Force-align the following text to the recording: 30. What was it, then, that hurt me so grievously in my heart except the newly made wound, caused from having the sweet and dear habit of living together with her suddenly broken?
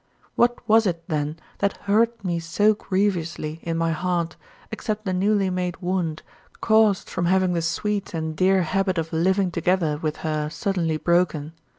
30. 0.31 0.31
What 0.35 0.67
was 0.67 0.87
it, 0.87 1.03
then, 1.09 1.37
that 1.59 1.77
hurt 1.83 2.25
me 2.25 2.39
so 2.39 2.73
grievously 2.73 3.59
in 3.61 3.77
my 3.77 3.91
heart 3.91 4.35
except 4.71 5.05
the 5.05 5.13
newly 5.13 5.51
made 5.51 5.77
wound, 5.77 6.23
caused 6.59 7.07
from 7.07 7.27
having 7.27 7.53
the 7.53 7.61
sweet 7.61 8.11
and 8.15 8.35
dear 8.35 8.63
habit 8.63 8.97
of 8.97 9.13
living 9.13 9.51
together 9.51 9.97
with 10.01 10.17
her 10.25 10.49
suddenly 10.49 10.97
broken? 10.97 11.53